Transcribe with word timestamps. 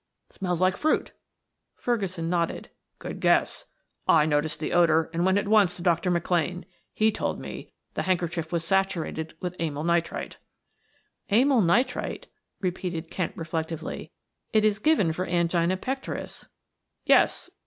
"Smells 0.31 0.59
like 0.59 0.77
fruit." 0.77 1.11
Ferguson 1.75 2.27
nodded. 2.27 2.71
"Good 2.97 3.19
guess; 3.19 3.67
I 4.07 4.25
noticed 4.25 4.59
the 4.59 4.73
odor 4.73 5.11
and 5.13 5.23
went 5.27 5.37
at 5.37 5.47
once 5.47 5.75
to 5.77 5.83
Dr. 5.83 6.09
McLane. 6.09 6.63
He 6.91 7.11
told 7.11 7.39
me 7.39 7.71
the 7.93 8.01
handkerchief 8.01 8.51
was 8.51 8.65
saturated 8.65 9.35
with 9.41 9.55
amyl 9.59 9.83
nitrite." 9.83 10.37
"Amyl 11.29 11.61
nitrite," 11.61 12.25
repeated 12.61 13.11
Kent 13.11 13.33
reflectively. 13.35 14.11
"It 14.53 14.65
is 14.65 14.79
given 14.79 15.13
for 15.13 15.27
angina 15.27 15.77
pectoris." 15.77 16.47
"Yes. 17.05 17.51